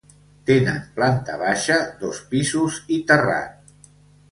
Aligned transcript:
Tenen 0.49 0.79
planta 0.95 1.35
baixa, 1.43 1.77
dos 2.01 2.23
pisos 2.33 2.81
i 2.99 3.01
terrat. 3.13 3.89